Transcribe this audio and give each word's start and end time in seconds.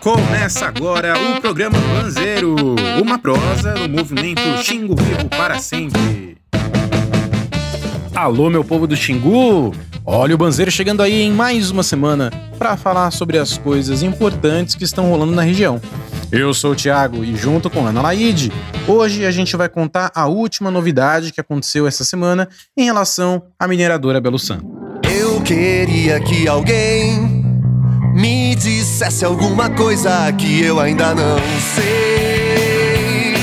Começa 0.00 0.66
agora 0.66 1.14
o 1.18 1.40
programa 1.40 1.78
Banzeiro, 1.78 2.54
uma 3.00 3.18
prosa 3.18 3.74
do 3.74 3.88
movimento 3.88 4.40
Xingu 4.62 4.96
Vivo 4.96 5.28
para 5.28 5.58
sempre. 5.58 6.38
Alô, 8.14 8.50
meu 8.50 8.64
povo 8.64 8.86
do 8.86 8.96
Xingu! 8.96 9.74
Olha 10.04 10.34
o 10.34 10.38
Banzeiro 10.38 10.70
chegando 10.70 11.02
aí 11.02 11.22
em 11.22 11.32
mais 11.32 11.70
uma 11.70 11.82
semana 11.82 12.30
para 12.58 12.76
falar 12.76 13.10
sobre 13.10 13.38
as 13.38 13.56
coisas 13.56 14.02
importantes 14.02 14.74
que 14.74 14.84
estão 14.84 15.08
rolando 15.08 15.32
na 15.32 15.42
região. 15.42 15.80
Eu 16.30 16.52
sou 16.54 16.72
o 16.72 16.74
Thiago 16.76 17.24
e 17.24 17.36
junto 17.36 17.68
com 17.68 17.86
Ana 17.86 18.02
Laide, 18.02 18.50
hoje 18.88 19.24
a 19.24 19.30
gente 19.30 19.56
vai 19.56 19.68
contar 19.68 20.10
a 20.14 20.26
última 20.26 20.70
novidade 20.70 21.32
que 21.32 21.40
aconteceu 21.40 21.86
essa 21.86 22.04
semana 22.04 22.48
em 22.76 22.84
relação 22.84 23.42
à 23.58 23.68
mineradora 23.68 24.20
Belo 24.20 24.38
San. 24.38 24.60
Eu 25.04 25.40
queria 25.42 26.18
que 26.20 26.48
alguém 26.48 27.21
dissesse 28.62 29.24
alguma 29.24 29.68
coisa 29.74 30.32
que 30.34 30.62
eu 30.62 30.78
ainda 30.78 31.12
não 31.16 31.36
sei. 31.74 33.34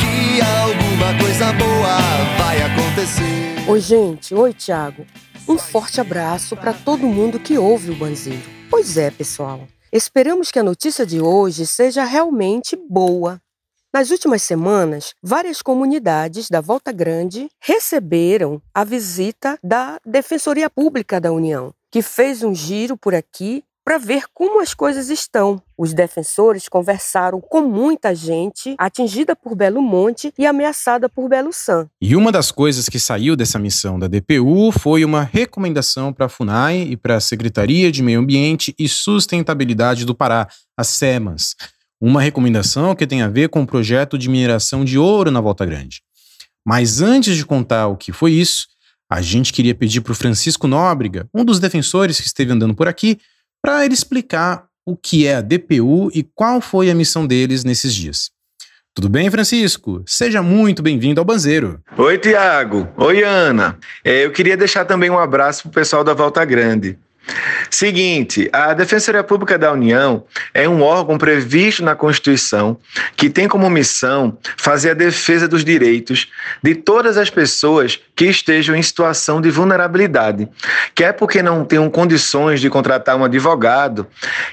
Que 0.00 0.40
alguma 0.42 1.16
coisa 1.16 1.52
boa 1.52 1.96
vai 2.36 2.60
acontecer. 2.60 3.70
Oi, 3.70 3.80
gente. 3.80 4.34
Oi, 4.34 4.52
Thiago. 4.52 5.06
Um 5.48 5.56
forte 5.56 6.00
abraço 6.00 6.56
para 6.56 6.72
todo 6.72 7.06
mundo 7.06 7.38
que 7.38 7.56
ouve 7.56 7.92
o 7.92 7.96
Banzeiro. 7.96 8.42
Pois 8.68 8.96
é, 8.96 9.12
pessoal. 9.12 9.60
Esperamos 9.92 10.50
que 10.50 10.58
a 10.58 10.64
notícia 10.64 11.06
de 11.06 11.20
hoje 11.20 11.64
seja 11.64 12.02
realmente 12.02 12.76
boa. 12.76 13.40
Nas 13.94 14.10
últimas 14.10 14.42
semanas, 14.42 15.14
várias 15.22 15.62
comunidades 15.62 16.48
da 16.48 16.60
Volta 16.60 16.90
Grande 16.90 17.48
receberam 17.60 18.60
a 18.74 18.82
visita 18.82 19.56
da 19.62 20.00
Defensoria 20.04 20.68
Pública 20.68 21.20
da 21.20 21.30
União, 21.30 21.72
que 21.92 22.02
fez 22.02 22.42
um 22.42 22.54
giro 22.54 22.96
por 22.96 23.14
aqui 23.14 23.62
para 23.90 23.98
ver 23.98 24.22
como 24.32 24.60
as 24.62 24.72
coisas 24.72 25.10
estão. 25.10 25.60
Os 25.76 25.92
defensores 25.92 26.68
conversaram 26.68 27.40
com 27.40 27.62
muita 27.62 28.14
gente 28.14 28.76
atingida 28.78 29.34
por 29.34 29.56
Belo 29.56 29.82
Monte 29.82 30.32
e 30.38 30.46
ameaçada 30.46 31.08
por 31.08 31.28
Belo 31.28 31.52
San. 31.52 31.88
E 32.00 32.14
uma 32.14 32.30
das 32.30 32.52
coisas 32.52 32.88
que 32.88 33.00
saiu 33.00 33.34
dessa 33.34 33.58
missão 33.58 33.98
da 33.98 34.06
DPU 34.06 34.70
foi 34.70 35.04
uma 35.04 35.24
recomendação 35.24 36.12
para 36.12 36.26
a 36.26 36.28
FUNAI 36.28 36.82
e 36.82 36.96
para 36.96 37.16
a 37.16 37.20
Secretaria 37.20 37.90
de 37.90 38.00
Meio 38.00 38.20
Ambiente 38.20 38.72
e 38.78 38.88
Sustentabilidade 38.88 40.04
do 40.04 40.14
Pará, 40.14 40.46
a 40.76 40.84
SEMAS. 40.84 41.56
Uma 42.00 42.22
recomendação 42.22 42.94
que 42.94 43.08
tem 43.08 43.22
a 43.22 43.28
ver 43.28 43.48
com 43.48 43.62
o 43.62 43.66
projeto 43.66 44.16
de 44.16 44.30
mineração 44.30 44.84
de 44.84 44.98
ouro 44.98 45.32
na 45.32 45.40
Volta 45.40 45.66
Grande. 45.66 46.00
Mas 46.64 47.00
antes 47.00 47.34
de 47.34 47.44
contar 47.44 47.88
o 47.88 47.96
que 47.96 48.12
foi 48.12 48.34
isso, 48.34 48.68
a 49.10 49.20
gente 49.20 49.52
queria 49.52 49.74
pedir 49.74 50.00
para 50.00 50.12
o 50.12 50.14
Francisco 50.14 50.68
Nóbrega, 50.68 51.28
um 51.34 51.44
dos 51.44 51.58
defensores 51.58 52.20
que 52.20 52.28
esteve 52.28 52.52
andando 52.52 52.76
por 52.76 52.86
aqui, 52.86 53.18
para 53.62 53.84
ele 53.84 53.94
explicar 53.94 54.64
o 54.86 54.96
que 54.96 55.26
é 55.26 55.36
a 55.36 55.40
DPU 55.40 56.10
e 56.14 56.22
qual 56.34 56.60
foi 56.60 56.90
a 56.90 56.94
missão 56.94 57.26
deles 57.26 57.64
nesses 57.64 57.94
dias. 57.94 58.30
Tudo 58.94 59.08
bem, 59.08 59.30
Francisco? 59.30 60.02
Seja 60.04 60.42
muito 60.42 60.82
bem-vindo 60.82 61.20
ao 61.20 61.24
Banzeiro. 61.24 61.80
Oi, 61.96 62.18
Tiago. 62.18 62.88
Oi, 62.96 63.22
Ana. 63.22 63.78
É, 64.04 64.24
eu 64.24 64.32
queria 64.32 64.56
deixar 64.56 64.84
também 64.84 65.08
um 65.08 65.18
abraço 65.18 65.62
para 65.62 65.70
o 65.70 65.72
pessoal 65.72 66.02
da 66.02 66.12
Volta 66.12 66.44
Grande. 66.44 66.98
Seguinte, 67.70 68.48
a 68.52 68.74
Defensoria 68.74 69.22
Pública 69.22 69.56
da 69.56 69.72
União 69.72 70.24
é 70.52 70.68
um 70.68 70.82
órgão 70.82 71.16
previsto 71.16 71.84
na 71.84 71.94
Constituição 71.94 72.76
que 73.16 73.30
tem 73.30 73.46
como 73.46 73.70
missão 73.70 74.36
fazer 74.56 74.90
a 74.90 74.94
defesa 74.94 75.46
dos 75.46 75.64
direitos 75.64 76.28
de 76.62 76.74
todas 76.74 77.16
as 77.16 77.30
pessoas 77.30 78.00
que 78.16 78.26
estejam 78.26 78.74
em 78.74 78.82
situação 78.82 79.40
de 79.40 79.50
vulnerabilidade, 79.50 80.48
quer 81.00 81.14
porque 81.14 81.42
não 81.42 81.64
tenham 81.64 81.88
condições 81.88 82.60
de 82.60 82.68
contratar 82.68 83.16
um 83.16 83.24
advogado, 83.24 84.06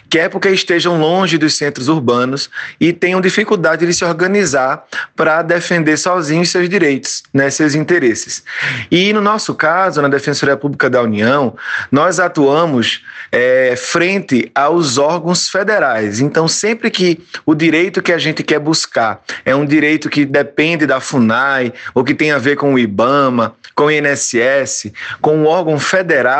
quer 0.09 0.29
porque 0.29 0.47
estejam 0.47 0.97
longe 0.97 1.37
dos 1.37 1.57
centros 1.57 1.89
urbanos 1.89 2.49
e 2.79 2.93
tenham 2.93 3.19
dificuldade 3.19 3.85
de 3.85 3.93
se 3.93 4.05
organizar 4.05 4.85
para 5.13 5.41
defender 5.41 5.97
sozinhos 5.97 6.49
seus 6.49 6.69
direitos, 6.69 7.21
né, 7.33 7.49
seus 7.49 7.75
interesses. 7.75 8.45
E 8.89 9.11
no 9.11 9.19
nosso 9.19 9.53
caso, 9.55 10.01
na 10.01 10.07
Defensoria 10.07 10.55
Pública 10.55 10.89
da 10.89 11.01
União, 11.01 11.53
nós 11.91 12.17
atuamos 12.17 13.03
é, 13.29 13.75
frente 13.75 14.49
aos 14.55 14.97
órgãos 14.97 15.49
federais. 15.49 16.21
Então, 16.21 16.47
sempre 16.47 16.89
que 16.89 17.19
o 17.45 17.53
direito 17.53 18.01
que 18.01 18.13
a 18.13 18.17
gente 18.17 18.41
quer 18.41 18.59
buscar 18.59 19.21
é 19.43 19.53
um 19.53 19.65
direito 19.65 20.09
que 20.09 20.23
depende 20.23 20.85
da 20.85 21.01
FUNAI 21.01 21.73
ou 21.93 22.05
que 22.05 22.15
tem 22.15 22.31
a 22.31 22.37
ver 22.37 22.55
com 22.55 22.73
o 22.73 22.79
IBAMA, 22.79 23.53
com 23.75 23.87
o 23.87 23.91
INSS, 23.91 24.93
com 25.21 25.43
o 25.43 25.45
órgão 25.45 25.77
federal, 25.77 26.36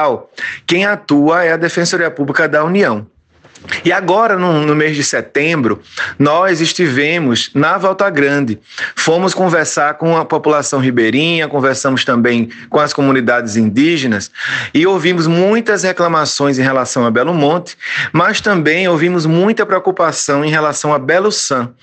quem 0.65 0.85
atua 0.85 1.43
é 1.43 1.53
a 1.53 1.57
Defensoria 1.57 2.11
Pública 2.11 2.47
da 2.47 2.63
União. 2.63 3.07
E 3.83 3.91
agora, 3.91 4.37
no, 4.37 4.65
no, 4.65 4.75
mês 4.75 4.95
de 4.95 5.03
setembro, 5.03 5.81
nós 6.17 6.61
estivemos 6.61 7.49
na 7.53 7.77
Volta 7.77 8.09
Grande. 8.09 8.59
Fomos 8.95 9.33
conversar 9.33 9.95
com 9.95 10.15
a 10.15 10.23
população 10.23 10.79
ribeirinha, 10.79 11.47
conversamos 11.47 12.05
também 12.05 12.49
com 12.69 12.79
as 12.79 12.93
comunidades 12.93 13.55
indígenas 13.55 14.31
e 14.73 14.85
ouvimos 14.85 15.27
muitas 15.27 15.83
reclamações 15.83 16.59
em 16.59 16.63
relação 16.63 17.05
a 17.05 17.11
Belo 17.11 17.33
Monte, 17.33 17.77
mas 18.13 18.39
também 18.39 18.87
ouvimos 18.87 19.25
muita 19.25 19.65
preocupação 19.65 20.45
em 20.45 20.49
relação 20.49 20.93
a 20.93 20.99
Belo 20.99 21.31
San. 21.31 21.73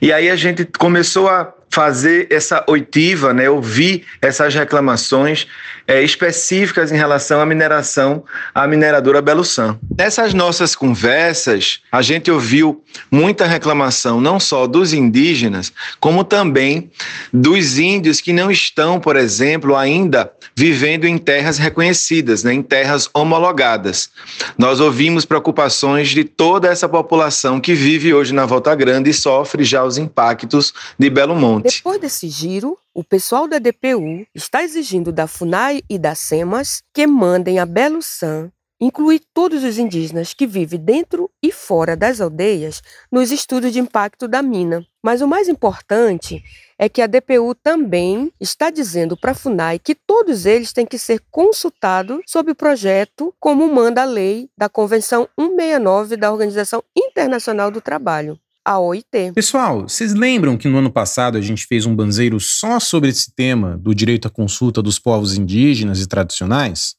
E 0.00 0.12
aí 0.12 0.30
a 0.30 0.36
gente 0.36 0.64
começou 0.78 1.28
a 1.28 1.52
fazer 1.70 2.26
essa 2.30 2.64
oitiva, 2.66 3.32
né, 3.32 3.48
ouvir 3.48 4.04
essas 4.20 4.54
reclamações 4.54 5.46
é, 5.86 6.02
específicas 6.02 6.92
em 6.92 6.96
relação 6.96 7.40
à 7.40 7.46
mineração, 7.46 8.24
à 8.54 8.66
mineradora 8.66 9.22
Belo 9.22 9.44
San. 9.44 9.78
Nessas 9.96 10.34
nossas 10.34 10.74
conversas, 10.74 11.80
a 11.90 12.02
gente 12.02 12.30
ouviu 12.30 12.82
muita 13.10 13.46
reclamação, 13.46 14.20
não 14.20 14.38
só 14.38 14.66
dos 14.66 14.92
indígenas, 14.92 15.72
como 15.98 16.24
também 16.24 16.90
dos 17.32 17.78
índios 17.78 18.20
que 18.20 18.32
não 18.32 18.50
estão, 18.50 19.00
por 19.00 19.16
exemplo, 19.16 19.76
ainda 19.76 20.30
vivendo 20.56 21.06
em 21.06 21.18
terras 21.18 21.58
reconhecidas, 21.58 22.44
né, 22.44 22.52
em 22.52 22.62
terras 22.62 23.08
homologadas. 23.14 24.10
Nós 24.58 24.80
ouvimos 24.80 25.24
preocupações 25.24 26.08
de 26.08 26.24
toda 26.24 26.68
essa 26.68 26.88
população 26.88 27.60
que 27.60 27.74
vive 27.74 28.12
hoje 28.12 28.34
na 28.34 28.46
Volta 28.46 28.74
Grande 28.74 29.10
e 29.10 29.14
sofre 29.14 29.64
já 29.64 29.84
os 29.84 29.98
impactos 29.98 30.72
de 30.98 31.08
Belo 31.10 31.34
Monte. 31.34 31.59
Depois 31.62 32.00
desse 32.00 32.28
giro, 32.28 32.78
o 32.94 33.04
pessoal 33.04 33.46
da 33.46 33.58
DPU 33.58 34.26
está 34.34 34.62
exigindo 34.62 35.12
da 35.12 35.26
FUNAI 35.26 35.82
e 35.88 35.98
da 35.98 36.14
SEMAS 36.14 36.82
que 36.92 37.06
mandem 37.06 37.58
a 37.58 37.66
Belo 37.66 38.00
San 38.02 38.50
incluir 38.80 39.20
todos 39.34 39.62
os 39.62 39.76
indígenas 39.76 40.32
que 40.32 40.46
vivem 40.46 40.80
dentro 40.80 41.30
e 41.42 41.52
fora 41.52 41.94
das 41.94 42.18
aldeias 42.18 42.82
nos 43.12 43.30
estudos 43.30 43.72
de 43.72 43.78
impacto 43.78 44.26
da 44.26 44.40
mina. 44.40 44.86
Mas 45.02 45.20
o 45.20 45.28
mais 45.28 45.48
importante 45.48 46.42
é 46.78 46.88
que 46.88 47.02
a 47.02 47.06
DPU 47.06 47.54
também 47.54 48.32
está 48.40 48.70
dizendo 48.70 49.16
para 49.16 49.32
a 49.32 49.34
FUNAI 49.34 49.78
que 49.78 49.94
todos 49.94 50.46
eles 50.46 50.72
têm 50.72 50.86
que 50.86 50.98
ser 50.98 51.20
consultados 51.30 52.22
sobre 52.26 52.52
o 52.52 52.56
projeto, 52.56 53.34
como 53.38 53.72
manda 53.72 54.00
a 54.02 54.06
lei 54.06 54.48
da 54.56 54.68
Convenção 54.68 55.28
169 55.38 56.16
da 56.16 56.32
Organização 56.32 56.82
Internacional 56.96 57.70
do 57.70 57.82
Trabalho 57.82 58.40
a 58.64 58.78
OIT. 58.78 59.32
Pessoal, 59.34 59.82
vocês 59.88 60.14
lembram 60.14 60.56
que 60.56 60.68
no 60.68 60.78
ano 60.78 60.90
passado 60.90 61.38
a 61.38 61.40
gente 61.40 61.66
fez 61.66 61.86
um 61.86 61.94
banzeiro 61.94 62.38
só 62.38 62.78
sobre 62.78 63.10
esse 63.10 63.34
tema 63.34 63.76
do 63.76 63.94
direito 63.94 64.28
à 64.28 64.30
consulta 64.30 64.82
dos 64.82 64.98
povos 64.98 65.36
indígenas 65.36 66.00
e 66.00 66.06
tradicionais? 66.06 66.94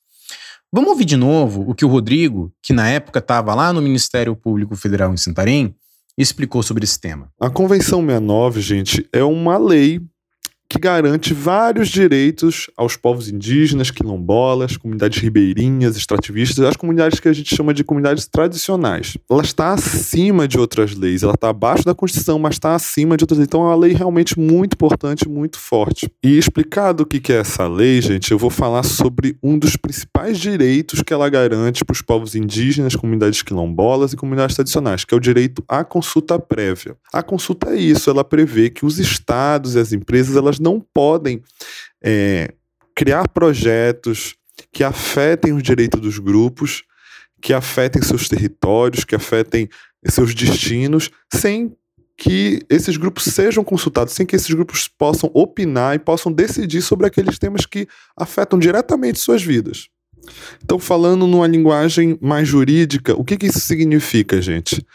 Vamos 0.73 0.89
ouvir 0.89 1.05
de 1.05 1.17
novo 1.17 1.69
o 1.69 1.75
que 1.75 1.85
o 1.85 1.88
Rodrigo, 1.88 2.51
que 2.63 2.73
na 2.73 2.89
época 2.89 3.19
estava 3.19 3.53
lá 3.53 3.73
no 3.73 3.81
Ministério 3.81 4.35
Público 4.35 4.75
Federal 4.75 5.13
em 5.13 5.17
Santarém, 5.17 5.75
explicou 6.17 6.63
sobre 6.63 6.83
esse 6.83 6.99
tema. 6.99 7.29
A 7.39 7.49
Convenção 7.49 7.99
69, 7.99 8.61
gente, 8.61 9.07
é 9.11 9.23
uma 9.23 9.57
lei 9.57 10.01
que 10.71 10.79
garante 10.79 11.33
vários 11.33 11.89
direitos 11.89 12.69
aos 12.77 12.95
povos 12.95 13.27
indígenas, 13.27 13.91
quilombolas, 13.91 14.77
comunidades 14.77 15.21
ribeirinhas, 15.21 15.97
extrativistas, 15.97 16.63
as 16.63 16.77
comunidades 16.77 17.19
que 17.19 17.27
a 17.27 17.33
gente 17.33 17.53
chama 17.53 17.73
de 17.73 17.83
comunidades 17.83 18.25
tradicionais. 18.25 19.17
Ela 19.29 19.41
está 19.41 19.73
acima 19.73 20.47
de 20.47 20.57
outras 20.57 20.96
leis, 20.96 21.23
ela 21.23 21.34
está 21.34 21.49
abaixo 21.49 21.84
da 21.84 21.93
Constituição, 21.93 22.40
mas 22.40 22.55
está 22.55 22.73
acima 22.73 23.17
de 23.17 23.23
outras 23.25 23.40
leis. 23.40 23.49
Então 23.49 23.63
é 23.63 23.66
uma 23.66 23.75
lei 23.75 23.91
realmente 23.91 24.40
muito 24.40 24.75
importante, 24.75 25.28
muito 25.28 25.59
forte. 25.59 26.09
E 26.23 26.37
explicado 26.37 27.03
o 27.03 27.05
que 27.05 27.34
é 27.34 27.41
essa 27.41 27.67
lei, 27.67 28.01
gente, 28.01 28.31
eu 28.31 28.37
vou 28.37 28.49
falar 28.49 28.84
sobre 28.84 29.37
um 29.43 29.59
dos 29.59 29.75
principais 29.75 30.40
direitos 30.40 31.01
que 31.01 31.11
ela 31.11 31.29
garante 31.29 31.84
para 31.84 31.93
os 31.93 32.01
povos 32.01 32.34
indígenas, 32.34 32.96
comunidades 32.96 33.41
quilombolas 33.41 34.13
e 34.13 34.16
comunidades 34.16 34.55
tradicionais, 34.55 35.03
que 35.03 35.13
é 35.13 35.17
o 35.17 35.19
direito 35.19 35.61
à 35.67 35.84
consulta 35.84 36.40
prévia. 36.40 36.96
A 37.11 37.22
consulta 37.22 37.72
é 37.72 37.75
isso, 37.75 38.09
ela 38.09 38.23
prevê 38.23 38.69
que 38.69 38.85
os 38.85 38.99
estados 38.99 39.75
e 39.75 39.79
as 39.79 39.91
empresas 39.91 40.37
elas 40.37 40.60
não 40.61 40.79
podem 40.79 41.41
é, 42.03 42.53
criar 42.96 43.28
projetos 43.29 44.35
que 44.72 44.84
afetem 44.84 45.53
os 45.53 45.63
direitos 45.63 45.99
dos 45.99 46.19
grupos, 46.19 46.84
que 47.41 47.53
afetem 47.53 48.02
seus 48.02 48.29
territórios, 48.29 49.03
que 49.03 49.16
afetem 49.16 49.67
seus 50.08 50.34
destinos, 50.34 51.09
sem 51.34 51.75
que 52.17 52.59
esses 52.69 52.97
grupos 52.97 53.23
sejam 53.23 53.63
consultados, 53.63 54.13
sem 54.13 54.25
que 54.25 54.35
esses 54.35 54.53
grupos 54.53 54.87
possam 54.87 55.31
opinar 55.34 55.96
e 55.96 55.99
possam 55.99 56.31
decidir 56.31 56.81
sobre 56.84 57.08
aqueles 57.08 57.40
temas 57.40 57.66
que 57.66 57.87
afetam 58.16 58.59
diretamente 58.59 59.17
suas 59.17 59.41
vidas. 59.41 59.90
Então, 60.63 60.78
falando 60.78 61.25
numa 61.25 61.47
linguagem 61.47 62.17
mais 62.22 62.47
jurídica, 62.47 63.19
o 63.19 63.23
que, 63.23 63.37
que 63.37 63.47
isso 63.47 63.59
significa, 63.59 64.40
gente? 64.40 64.85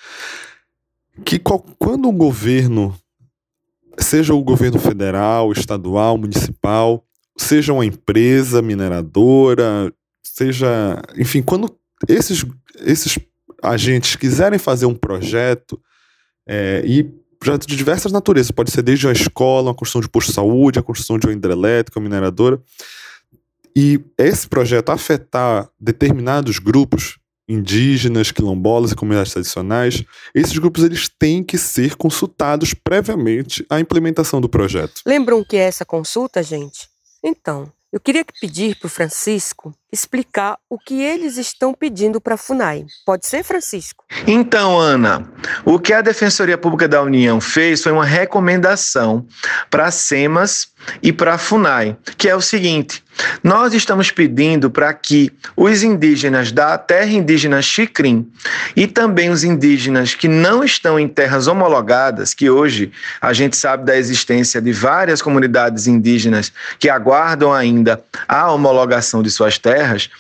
Que 1.25 1.41
quando 1.41 2.09
o 2.09 2.13
governo, 2.13 2.97
seja 3.99 4.35
o 4.35 4.43
governo 4.43 4.79
federal, 4.79 5.53
estadual, 5.53 6.19
municipal, 6.19 7.05
seja 7.37 7.73
uma 7.73 7.85
empresa 7.85 8.63
mineradora, 8.63 9.93
seja. 10.23 11.01
Enfim, 11.17 11.43
quando 11.43 11.75
esses, 12.09 12.45
esses 12.81 13.19
agentes 13.63 14.17
quiserem 14.17 14.59
fazer 14.59 14.87
um 14.87 14.95
projeto, 14.95 15.81
é, 16.47 16.83
e 16.87 17.05
projeto 17.39 17.67
de 17.67 17.77
diversas 17.77 18.13
naturezas, 18.13 18.51
pode 18.51 18.71
ser 18.71 18.83
desde 18.83 19.07
uma 19.07 19.13
escola, 19.13 19.69
uma 19.69 19.75
construção 19.75 20.01
de 20.01 20.09
posto 20.09 20.29
de 20.29 20.35
saúde, 20.35 20.79
a 20.79 20.83
construção 20.83 21.19
de 21.19 21.27
uma 21.27 21.33
hidrelétrica, 21.33 21.99
uma 21.99 22.05
mineradora, 22.05 22.61
e 23.75 24.01
esse 24.17 24.49
projeto 24.49 24.91
afetar 24.91 25.69
determinados 25.79 26.59
grupos, 26.59 27.19
indígenas, 27.49 28.31
quilombolas 28.31 28.93
e 28.93 28.97
comunidades 28.97 29.33
tradicionais, 29.33 30.05
esses 30.35 30.57
grupos 30.59 30.85
eles 30.85 31.09
têm 31.09 31.43
que 31.43 31.57
ser 31.57 31.97
consultados 31.97 32.75
previamente 32.75 33.65
à 33.71 33.79
implementação 33.81 34.41
do 34.41 34.49
projeto. 34.49 35.01
Lembram 35.07 35.41
o 35.41 35.45
que 35.45 35.57
é 35.57 35.61
essa 35.61 35.85
consulta, 35.85 36.43
gente? 36.43 36.89
Então, 37.23 37.73
eu 37.93 38.01
queria 38.01 38.25
pedir 38.41 38.77
para 38.77 38.89
o 38.89 38.91
Francisco 38.91 39.73
explicar 39.93 40.59
o 40.69 40.79
que 40.79 41.01
eles 41.01 41.39
estão 41.39 41.73
pedindo 41.73 42.21
para 42.21 42.35
a 42.35 42.37
FUNAI. 42.37 42.85
Pode 43.07 43.27
ser, 43.27 43.43
Francisco? 43.43 44.05
Então, 44.27 44.79
Ana, 44.79 45.33
o 45.65 45.79
que 45.79 45.93
a 45.93 46.03
Defensoria 46.03 46.59
Pública 46.59 46.87
da 46.87 47.01
União 47.01 47.41
fez 47.41 47.83
foi 47.83 47.93
uma 47.93 48.05
recomendação 48.05 49.27
para 49.71 49.87
a 49.87 49.91
SEMAS 49.91 50.69
e 51.03 51.13
para 51.13 51.35
a 51.35 51.39
FUNAI, 51.39 51.97
que 52.19 52.29
é 52.29 52.37
o 52.37 52.41
seguinte: 52.43 53.03
nós 53.43 53.73
estamos 53.75 54.11
pedindo 54.11 54.71
para 54.71 54.93
que 54.93 55.33
os 55.57 55.83
indígenas 55.83 56.53
da 56.53 56.77
terra 56.77 57.11
indígena 57.11 57.63
Xicrim 57.63 58.31
e 58.75 58.87
também 58.87 59.31
os 59.31 59.45
indígenas 59.45 60.15
que 60.15 60.29
não 60.29 60.63
estão 60.63 60.99
em 60.99 61.09
terras 61.09 61.47
homologadas, 61.47 62.35
que 62.35 62.51
hoje 62.51 62.93
a 63.21 63.33
gente 63.33 63.57
sabe 63.57 63.85
da 63.85 63.97
existência 63.97 64.61
de 64.61 64.73
várias 64.73 65.23
comunidades 65.23 65.87
indígenas 65.87 66.53
que 66.79 66.89
aguardam 66.89 67.53
ainda 67.53 68.03
a 68.29 68.51
homologação 68.51 69.23
de 69.23 69.31
suas 69.31 69.59
terras, 69.59 70.11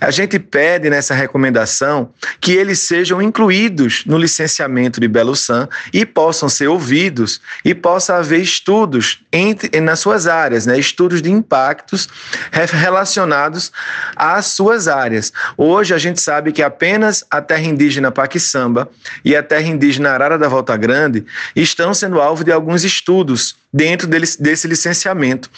a 0.00 0.10
gente 0.10 0.38
pede 0.38 0.90
nessa 0.90 1.14
recomendação 1.14 2.10
que 2.40 2.52
eles 2.52 2.80
sejam 2.80 3.20
incluídos 3.20 4.04
no 4.06 4.18
licenciamento 4.18 5.00
de 5.00 5.08
Belo 5.08 5.34
San 5.34 5.68
e 5.92 6.04
possam 6.04 6.48
ser 6.48 6.68
ouvidos 6.68 7.40
e 7.64 7.74
possa 7.74 8.16
haver 8.16 8.40
estudos 8.40 9.20
entre, 9.32 9.80
nas 9.80 10.00
suas 10.00 10.26
áreas, 10.26 10.66
né? 10.66 10.78
estudos 10.78 11.20
de 11.22 11.30
impactos 11.30 12.08
relacionados 12.50 13.72
às 14.14 14.46
suas 14.46 14.88
áreas. 14.88 15.32
Hoje 15.56 15.94
a 15.94 15.98
gente 15.98 16.20
sabe 16.20 16.52
que 16.52 16.62
apenas 16.62 17.24
a 17.30 17.40
terra 17.40 17.62
indígena 17.62 18.10
Paquissamba 18.10 18.88
e 19.24 19.34
a 19.36 19.42
terra 19.42 19.66
indígena 19.66 20.10
Arara 20.10 20.38
da 20.38 20.48
Volta 20.48 20.76
Grande 20.76 21.24
estão 21.54 21.92
sendo 21.92 22.20
alvo 22.20 22.44
de 22.44 22.52
alguns 22.52 22.84
estudos 22.84 23.56
dentro 23.72 24.08
desse 24.08 24.66
licenciamento. 24.66 25.50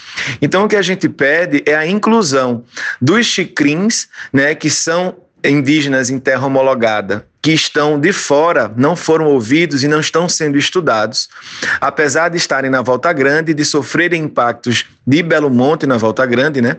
Então 0.42 0.64
o 0.64 0.69
que 0.69 0.76
a 0.76 0.82
gente 0.82 1.08
pede 1.08 1.62
é 1.66 1.76
a 1.76 1.86
inclusão 1.86 2.64
dos 3.00 3.26
chicrins, 3.26 4.08
né, 4.32 4.54
que 4.54 4.70
são 4.70 5.16
indígenas 5.44 6.10
em 6.10 6.19
terra 6.19 6.46
homologada 6.46 7.27
que 7.40 7.52
estão 7.52 7.99
de 7.99 8.12
fora, 8.12 8.73
não 8.76 8.96
foram 8.96 9.26
ouvidos 9.26 9.85
e 9.85 9.88
não 9.88 10.00
estão 10.00 10.29
sendo 10.29 10.58
estudados, 10.58 11.29
apesar 11.81 12.29
de 12.29 12.37
estarem 12.37 12.70
na 12.70 12.82
Volta 12.82 13.12
Grande 13.12 13.55
de 13.55 13.64
sofrerem 13.64 14.25
impactos 14.25 14.85
de 15.06 15.23
Belo 15.23 15.49
Monte 15.49 15.87
na 15.87 15.96
Volta 15.96 16.26
Grande, 16.26 16.61
né? 16.61 16.79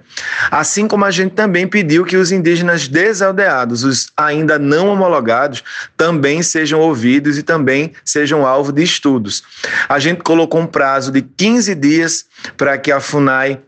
Assim 0.51 0.87
como 0.87 1.05
a 1.05 1.11
gente 1.11 1.33
também 1.33 1.67
pediu 1.67 2.05
que 2.05 2.17
os 2.17 2.31
indígenas 2.31 2.87
desaldeados, 2.87 3.83
os 3.83 4.11
ainda 4.15 4.59
não 4.59 4.89
homologados, 4.89 5.63
também 5.95 6.43
sejam 6.43 6.79
ouvidos 6.79 7.37
e 7.37 7.43
também 7.43 7.93
sejam 8.03 8.45
alvo 8.45 8.71
de 8.71 8.83
estudos. 8.83 9.43
A 9.87 9.97
gente 9.97 10.21
colocou 10.21 10.61
um 10.61 10.67
prazo 10.67 11.11
de 11.11 11.21
15 11.21 11.73
dias 11.73 12.25
para 12.57 12.77
que 12.77 12.91
a 12.91 12.99
FUNAI 12.99 13.59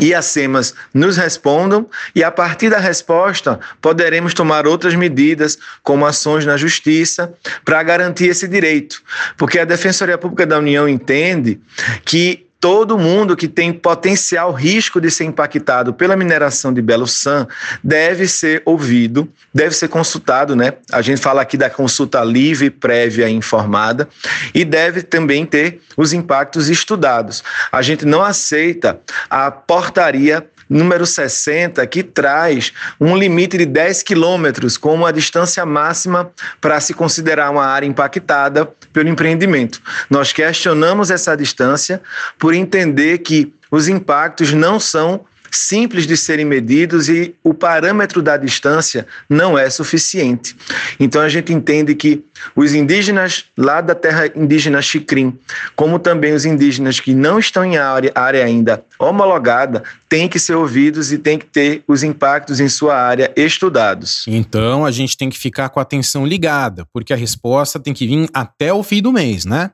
e 0.00 0.14
as 0.14 0.26
SEMAS 0.26 0.74
nos 0.92 1.16
respondam 1.16 1.88
e, 2.14 2.22
a 2.22 2.30
partir 2.30 2.70
da 2.70 2.78
resposta, 2.78 3.60
poderemos 3.80 4.34
tomar 4.34 4.66
outras 4.66 4.94
medidas, 4.94 5.58
como 5.82 6.06
ações 6.06 6.44
na 6.44 6.56
justiça, 6.56 7.32
para 7.64 7.82
garantir 7.82 8.28
esse 8.28 8.48
direito. 8.48 9.02
Porque 9.36 9.58
a 9.58 9.64
Defensoria 9.64 10.18
Pública 10.18 10.46
da 10.46 10.58
União 10.58 10.88
entende 10.88 11.60
que 12.04 12.46
todo 12.64 12.96
mundo 12.96 13.36
que 13.36 13.46
tem 13.46 13.74
potencial 13.74 14.50
risco 14.50 14.98
de 14.98 15.10
ser 15.10 15.24
impactado 15.24 15.92
pela 15.92 16.16
mineração 16.16 16.72
de 16.72 16.80
Belo 16.80 17.06
San 17.06 17.46
deve 17.82 18.26
ser 18.26 18.62
ouvido, 18.64 19.30
deve 19.52 19.74
ser 19.74 19.88
consultado, 19.88 20.56
né? 20.56 20.72
A 20.90 21.02
gente 21.02 21.20
fala 21.20 21.42
aqui 21.42 21.58
da 21.58 21.68
consulta 21.68 22.24
livre, 22.24 22.70
prévia 22.70 23.28
e 23.28 23.34
informada, 23.34 24.08
e 24.54 24.64
deve 24.64 25.02
também 25.02 25.44
ter 25.44 25.82
os 25.94 26.14
impactos 26.14 26.70
estudados. 26.70 27.44
A 27.70 27.82
gente 27.82 28.06
não 28.06 28.22
aceita 28.22 28.98
a 29.28 29.50
portaria 29.50 30.48
número 30.68 31.06
60, 31.06 31.86
que 31.86 32.02
traz 32.02 32.72
um 33.00 33.16
limite 33.16 33.58
de 33.58 33.66
10 33.66 34.02
quilômetros 34.02 34.76
como 34.76 35.06
a 35.06 35.12
distância 35.12 35.64
máxima 35.64 36.30
para 36.60 36.80
se 36.80 36.94
considerar 36.94 37.50
uma 37.50 37.64
área 37.64 37.86
impactada 37.86 38.66
pelo 38.92 39.08
empreendimento. 39.08 39.80
Nós 40.08 40.32
questionamos 40.32 41.10
essa 41.10 41.36
distância 41.36 42.00
por 42.38 42.54
entender 42.54 43.18
que 43.18 43.52
os 43.70 43.88
impactos 43.88 44.52
não 44.52 44.78
são 44.78 45.24
simples 45.56 46.06
de 46.06 46.16
serem 46.16 46.44
medidos 46.44 47.08
e 47.08 47.34
o 47.42 47.54
parâmetro 47.54 48.22
da 48.22 48.36
distância 48.36 49.06
não 49.28 49.58
é 49.58 49.68
suficiente. 49.70 50.56
Então 50.98 51.22
a 51.22 51.28
gente 51.28 51.52
entende 51.52 51.94
que 51.94 52.24
os 52.54 52.74
indígenas 52.74 53.44
lá 53.56 53.80
da 53.80 53.94
terra 53.94 54.30
indígena 54.34 54.82
Xicrim, 54.82 55.38
como 55.76 55.98
também 55.98 56.32
os 56.32 56.44
indígenas 56.44 57.00
que 57.00 57.14
não 57.14 57.38
estão 57.38 57.64
em 57.64 57.76
área, 57.76 58.12
área 58.14 58.44
ainda 58.44 58.84
homologada, 58.98 59.82
têm 60.08 60.28
que 60.28 60.38
ser 60.38 60.54
ouvidos 60.54 61.12
e 61.12 61.18
têm 61.18 61.38
que 61.38 61.46
ter 61.46 61.82
os 61.86 62.02
impactos 62.02 62.60
em 62.60 62.68
sua 62.68 62.96
área 62.96 63.32
estudados. 63.36 64.24
Então 64.26 64.84
a 64.84 64.90
gente 64.90 65.16
tem 65.16 65.30
que 65.30 65.38
ficar 65.38 65.68
com 65.68 65.78
a 65.78 65.82
atenção 65.82 66.26
ligada, 66.26 66.86
porque 66.92 67.12
a 67.12 67.16
resposta 67.16 67.80
tem 67.80 67.94
que 67.94 68.06
vir 68.06 68.28
até 68.32 68.72
o 68.72 68.82
fim 68.82 69.00
do 69.00 69.12
mês, 69.12 69.44
né? 69.44 69.70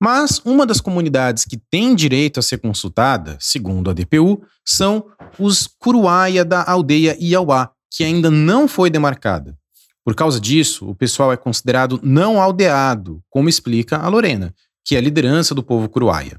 Mas 0.00 0.40
uma 0.44 0.66
das 0.66 0.80
comunidades 0.80 1.44
que 1.44 1.56
tem 1.70 1.94
direito 1.94 2.40
a 2.40 2.42
ser 2.42 2.58
consultada, 2.58 3.36
segundo 3.40 3.90
a 3.90 3.94
DPU, 3.94 4.42
são 4.64 5.06
os 5.38 5.66
Curuaia 5.78 6.44
da 6.44 6.64
aldeia 6.64 7.16
Iauá, 7.20 7.70
que 7.90 8.04
ainda 8.04 8.30
não 8.30 8.66
foi 8.66 8.90
demarcada. 8.90 9.56
Por 10.04 10.14
causa 10.14 10.38
disso, 10.38 10.88
o 10.88 10.94
pessoal 10.94 11.32
é 11.32 11.36
considerado 11.36 11.98
não 12.02 12.40
aldeado, 12.40 13.22
como 13.30 13.48
explica 13.48 13.96
a 13.96 14.08
Lorena, 14.08 14.54
que 14.84 14.94
é 14.94 14.98
a 14.98 15.00
liderança 15.00 15.54
do 15.54 15.62
povo 15.62 15.88
Curuaia. 15.88 16.38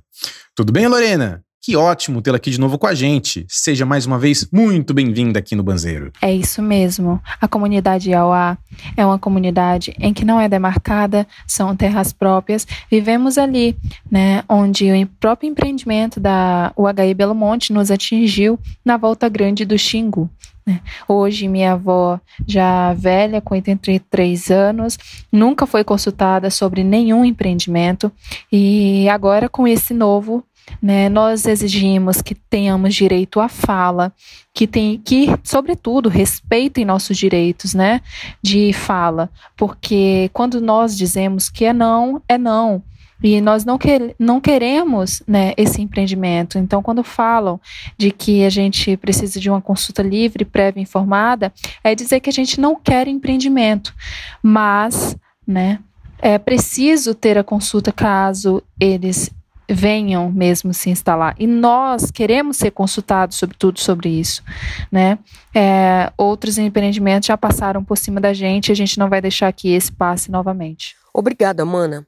Tudo 0.53 0.71
bem, 0.71 0.87
Lorena? 0.87 1.43
Que 1.65 1.75
ótimo 1.75 2.21
tê-la 2.21 2.37
aqui 2.37 2.51
de 2.51 2.59
novo 2.59 2.77
com 2.77 2.85
a 2.85 2.93
gente. 2.93 3.43
Seja 3.49 3.87
mais 3.87 4.05
uma 4.05 4.19
vez 4.19 4.47
muito 4.53 4.93
bem-vinda 4.93 5.39
aqui 5.39 5.55
no 5.55 5.63
Banzeiro. 5.63 6.11
É 6.21 6.31
isso 6.31 6.61
mesmo. 6.61 7.19
A 7.41 7.47
comunidade 7.47 8.11
Iauá 8.11 8.55
é 8.95 9.03
uma 9.03 9.17
comunidade 9.17 9.91
em 9.99 10.13
que 10.13 10.23
não 10.23 10.39
é 10.39 10.47
demarcada, 10.47 11.25
são 11.47 11.75
terras 11.75 12.13
próprias. 12.13 12.67
Vivemos 12.87 13.39
ali, 13.39 13.75
né, 14.11 14.43
onde 14.47 14.91
o 14.91 15.07
próprio 15.19 15.49
empreendimento 15.49 16.19
da 16.19 16.71
UHI 16.77 17.15
Belo 17.15 17.33
Monte 17.33 17.73
nos 17.73 17.89
atingiu 17.89 18.59
na 18.85 18.95
volta 18.95 19.27
grande 19.27 19.65
do 19.65 19.75
Xingu. 19.75 20.29
Né? 20.63 20.79
Hoje, 21.07 21.47
minha 21.47 21.73
avó, 21.73 22.19
já 22.45 22.93
velha, 22.93 23.41
com 23.41 23.55
83 23.55 24.51
anos, 24.51 24.99
nunca 25.31 25.65
foi 25.65 25.83
consultada 25.83 26.51
sobre 26.51 26.83
nenhum 26.83 27.25
empreendimento 27.25 28.11
e 28.51 29.09
agora, 29.09 29.49
com 29.49 29.67
esse 29.67 29.95
novo 29.95 30.43
né? 30.81 31.09
Nós 31.09 31.45
exigimos 31.45 32.21
que 32.21 32.35
tenhamos 32.35 32.93
direito 32.93 33.39
à 33.39 33.47
fala, 33.47 34.13
que 34.53 34.65
tem 34.67 34.99
que, 35.03 35.27
sobretudo, 35.43 36.09
respeitem 36.09 36.85
nossos 36.85 37.17
direitos, 37.17 37.73
né, 37.73 38.01
de 38.41 38.71
fala, 38.73 39.29
porque 39.57 40.29
quando 40.33 40.61
nós 40.61 40.97
dizemos 40.97 41.49
que 41.49 41.65
é 41.65 41.73
não, 41.73 42.21
é 42.27 42.37
não. 42.37 42.83
E 43.23 43.39
nós 43.39 43.63
não, 43.63 43.77
que, 43.77 44.13
não 44.19 44.41
queremos 44.41 45.23
né, 45.25 45.53
esse 45.57 45.81
empreendimento. 45.81 46.57
Então, 46.57 46.83
quando 46.83 47.03
falam 47.03 47.59
de 47.97 48.11
que 48.11 48.43
a 48.43 48.49
gente 48.49 48.95
precisa 48.97 49.39
de 49.39 49.49
uma 49.49 49.61
consulta 49.61 50.03
livre, 50.03 50.43
prévia 50.43 50.81
informada, 50.81 51.51
é 51.83 51.95
dizer 51.95 52.19
que 52.19 52.29
a 52.29 52.33
gente 52.33 52.59
não 52.59 52.75
quer 52.75 53.07
empreendimento. 53.07 53.95
Mas, 54.43 55.15
né, 55.47 55.79
é 56.19 56.37
preciso 56.37 57.15
ter 57.15 57.37
a 57.37 57.43
consulta 57.43 57.91
caso 57.91 58.61
eles 58.79 59.31
venham 59.69 60.31
mesmo 60.31 60.73
se 60.73 60.89
instalar. 60.89 61.35
E 61.39 61.47
nós 61.47 62.11
queremos 62.11 62.57
ser 62.57 62.71
consultados 62.71 63.37
sobre 63.37 63.57
tudo 63.57 63.79
sobre 63.79 64.09
isso, 64.09 64.43
né? 64.91 65.17
É, 65.53 66.11
outros 66.17 66.57
empreendimentos 66.57 67.27
já 67.27 67.37
passaram 67.37 67.83
por 67.83 67.97
cima 67.97 68.19
da 68.19 68.33
gente, 68.33 68.71
a 68.71 68.75
gente 68.75 68.99
não 68.99 69.09
vai 69.09 69.21
deixar 69.21 69.51
que 69.51 69.73
esse 69.73 69.91
passe 69.91 70.29
novamente. 70.29 70.95
Obrigada, 71.13 71.65
Mana. 71.65 72.05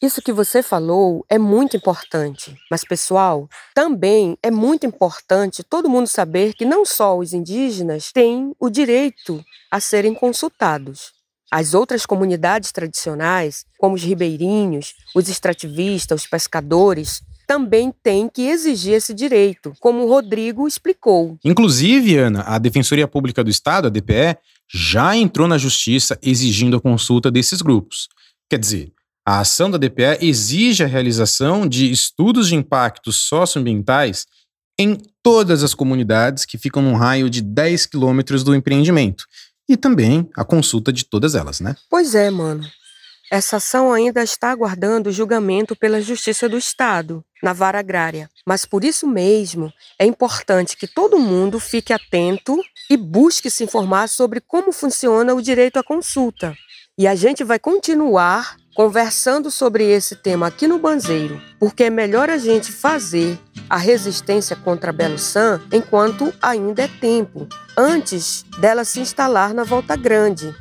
Isso 0.00 0.22
que 0.22 0.32
você 0.32 0.62
falou 0.62 1.26
é 1.28 1.38
muito 1.38 1.76
importante. 1.76 2.56
Mas, 2.70 2.84
pessoal, 2.84 3.48
também 3.74 4.38
é 4.40 4.50
muito 4.50 4.86
importante 4.86 5.64
todo 5.64 5.88
mundo 5.88 6.06
saber 6.06 6.54
que 6.54 6.64
não 6.64 6.86
só 6.86 7.18
os 7.18 7.32
indígenas 7.32 8.12
têm 8.12 8.54
o 8.60 8.70
direito 8.70 9.44
a 9.68 9.80
serem 9.80 10.14
consultados. 10.14 11.17
As 11.50 11.72
outras 11.72 12.04
comunidades 12.04 12.72
tradicionais, 12.72 13.64
como 13.78 13.94
os 13.94 14.02
ribeirinhos, 14.02 14.94
os 15.14 15.28
extrativistas, 15.28 16.22
os 16.22 16.26
pescadores, 16.28 17.22
também 17.46 17.90
têm 18.02 18.28
que 18.28 18.42
exigir 18.42 18.92
esse 18.92 19.14
direito, 19.14 19.72
como 19.80 20.04
o 20.04 20.08
Rodrigo 20.08 20.68
explicou. 20.68 21.38
Inclusive, 21.42 22.18
Ana, 22.18 22.42
a 22.42 22.58
Defensoria 22.58 23.08
Pública 23.08 23.42
do 23.42 23.48
Estado, 23.48 23.86
a 23.86 23.90
DPE, 23.90 24.36
já 24.70 25.16
entrou 25.16 25.48
na 25.48 25.56
justiça 25.56 26.18
exigindo 26.20 26.76
a 26.76 26.80
consulta 26.80 27.30
desses 27.30 27.62
grupos. 27.62 28.08
Quer 28.50 28.58
dizer, 28.58 28.92
a 29.26 29.40
ação 29.40 29.70
da 29.70 29.78
DPE 29.78 30.18
exige 30.20 30.84
a 30.84 30.86
realização 30.86 31.66
de 31.66 31.90
estudos 31.90 32.48
de 32.48 32.54
impactos 32.54 33.16
socioambientais 33.16 34.26
em 34.78 34.98
todas 35.22 35.62
as 35.62 35.74
comunidades 35.74 36.44
que 36.44 36.56
ficam 36.56 36.82
num 36.82 36.94
raio 36.94 37.28
de 37.28 37.42
10 37.42 37.86
quilômetros 37.86 38.44
do 38.44 38.54
empreendimento. 38.54 39.24
E 39.68 39.76
também 39.76 40.28
a 40.36 40.44
consulta 40.44 40.92
de 40.92 41.04
todas 41.04 41.34
elas, 41.34 41.60
né? 41.60 41.76
Pois 41.90 42.14
é, 42.14 42.30
mano. 42.30 42.64
Essa 43.30 43.56
ação 43.56 43.92
ainda 43.92 44.22
está 44.22 44.50
aguardando 44.50 45.12
julgamento 45.12 45.76
pela 45.76 46.00
Justiça 46.00 46.48
do 46.48 46.56
Estado, 46.56 47.22
na 47.42 47.52
vara 47.52 47.78
agrária. 47.78 48.30
Mas 48.46 48.64
por 48.64 48.82
isso 48.82 49.06
mesmo, 49.06 49.70
é 49.98 50.06
importante 50.06 50.78
que 50.78 50.86
todo 50.86 51.18
mundo 51.18 51.60
fique 51.60 51.92
atento 51.92 52.58
e 52.88 52.96
busque 52.96 53.50
se 53.50 53.62
informar 53.64 54.08
sobre 54.08 54.40
como 54.40 54.72
funciona 54.72 55.34
o 55.34 55.42
direito 55.42 55.78
à 55.78 55.84
consulta. 55.84 56.56
E 56.96 57.06
a 57.06 57.14
gente 57.14 57.44
vai 57.44 57.58
continuar 57.58 58.56
conversando 58.78 59.50
sobre 59.50 59.90
esse 59.90 60.14
tema 60.14 60.46
aqui 60.46 60.68
no 60.68 60.78
Banzeiro, 60.78 61.42
porque 61.58 61.82
é 61.82 61.90
melhor 61.90 62.30
a 62.30 62.38
gente 62.38 62.70
fazer 62.70 63.36
a 63.68 63.76
resistência 63.76 64.54
contra 64.54 64.92
Belo 64.92 65.18
San 65.18 65.60
enquanto 65.72 66.32
ainda 66.40 66.82
é 66.84 66.88
tempo, 67.00 67.48
antes 67.76 68.44
dela 68.60 68.84
se 68.84 69.00
instalar 69.00 69.52
na 69.52 69.64
Volta 69.64 69.96
Grande, 69.96 70.54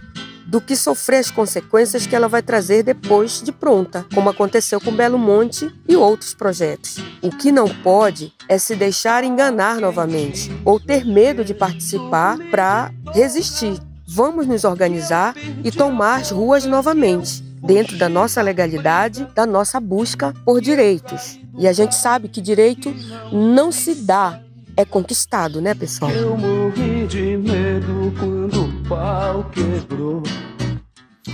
do 0.47 0.59
que 0.59 0.75
sofrer 0.75 1.19
as 1.19 1.29
consequências 1.29 2.07
que 2.07 2.15
ela 2.15 2.27
vai 2.27 2.41
trazer 2.41 2.81
depois 2.81 3.39
de 3.39 3.51
pronta, 3.51 4.03
como 4.12 4.31
aconteceu 4.31 4.81
com 4.81 4.91
Belo 4.91 5.19
Monte 5.19 5.71
e 5.88 5.95
outros 5.95 6.33
projetos. 6.33 6.97
O 7.21 7.29
que 7.29 7.51
não 7.51 7.67
pode 7.67 8.33
é 8.50 8.57
se 8.57 8.75
deixar 8.75 9.24
enganar 9.24 9.79
novamente 9.79 10.51
ou 10.65 10.79
ter 10.79 11.05
medo 11.05 11.45
de 11.45 11.53
participar 11.53 12.39
para 12.50 12.91
resistir. 13.13 13.79
Vamos 14.07 14.47
nos 14.47 14.63
organizar 14.63 15.36
e 15.63 15.69
tomar 15.69 16.21
as 16.21 16.31
ruas 16.31 16.65
novamente, 16.65 17.45
dentro 17.67 17.97
da 17.97 18.07
nossa 18.07 18.41
legalidade, 18.41 19.27
da 19.36 19.45
nossa 19.45 19.79
busca 19.79 20.33
por 20.45 20.62
direitos. 20.62 21.38
E 21.57 21.67
a 21.67 21.74
gente 21.74 21.93
sabe 21.95 22.29
que 22.29 22.39
direito 22.39 22.95
não 23.31 23.71
se 23.71 23.93
dá, 23.93 24.39
é 24.77 24.86
conquistado, 24.86 25.59
né, 25.59 25.74
pessoal? 25.74 26.09
Eu 26.12 26.38
morri 26.38 27.05
de 27.07 27.36
medo 27.38 28.13
quando 28.17 28.63
o 28.63 28.88
pau 28.88 29.51
quebrou. 29.51 30.24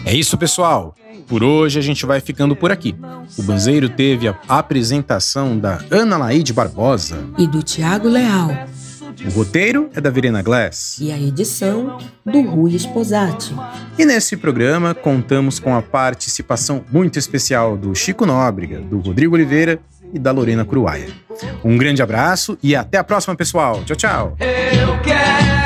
É 0.06 0.14
isso, 0.14 0.38
pessoal. 0.38 0.96
Por 1.28 1.44
hoje 1.44 1.78
a 1.78 1.82
gente 1.82 2.06
vai 2.06 2.20
ficando 2.20 2.56
por 2.56 2.72
aqui. 2.72 2.96
O 3.38 3.44
Banzeiro 3.44 3.88
teve 3.88 4.28
a 4.28 4.38
apresentação 4.48 5.58
da 5.58 5.80
Ana 5.92 6.18
Laide 6.18 6.52
Barbosa. 6.52 7.18
E 7.38 7.46
do 7.46 7.62
Tiago 7.62 8.08
Leal. 8.10 8.50
O 9.26 9.30
roteiro 9.30 9.90
é 9.94 10.02
da 10.02 10.10
Verena 10.10 10.42
Glass. 10.42 10.98
E 11.00 11.12
a 11.12 11.20
edição 11.20 11.98
do 12.26 12.42
Rui 12.42 12.74
Esposati. 12.76 13.54
E 13.98 14.06
nesse 14.06 14.38
programa 14.38 14.94
contamos 14.94 15.60
com 15.60 15.76
a 15.76 15.82
participação 15.82 16.84
muito 16.92 17.20
especial 17.20 17.78
do 17.78 17.94
Chico 17.96 18.26
Nóbrega, 18.26 18.80
do 18.80 19.00
Rodrigo 19.00 19.36
Oliveira 19.36 19.80
e 20.14 20.20
da 20.20 20.32
Lorena 20.32 20.66
Cruaia. 20.66 21.08
Um 21.64 21.78
grande 21.78 22.02
abraço 22.02 22.58
e 22.62 22.76
até 22.76 22.98
a 22.98 23.04
próxima, 23.04 23.36
pessoal. 23.36 23.84
Tchau, 23.84 23.96
tchau. 23.96 24.38
Eu 24.40 25.02
quero 25.02 25.63